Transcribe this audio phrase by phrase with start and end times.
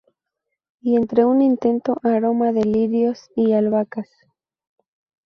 [0.81, 4.09] Y entre un intenso aroma de lirios y albahacas.